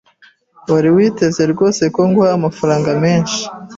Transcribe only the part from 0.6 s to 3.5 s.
Wari witeze rwose ko nguha amafaranga menshi?